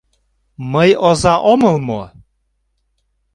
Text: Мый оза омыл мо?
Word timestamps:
Мый 0.71 0.91
оза 1.09 1.35
омыл 1.51 1.75
мо? 1.87 2.01